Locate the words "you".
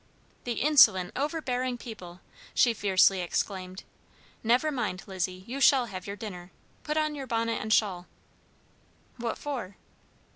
5.45-5.61